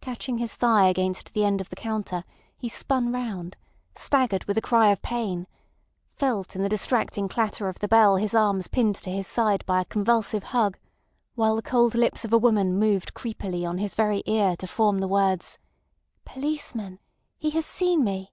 [0.00, 2.24] Catching his thigh against the end of the counter,
[2.56, 3.54] he spun round,
[3.94, 5.46] staggered with a cry of pain,
[6.16, 9.82] felt in the distracting clatter of the bell his arms pinned to his side by
[9.82, 10.78] a convulsive hug,
[11.34, 15.00] while the cold lips of a woman moved creepily on his very ear to form
[15.00, 15.58] the words:
[16.24, 16.98] "Policeman!
[17.36, 18.32] He has seen me!"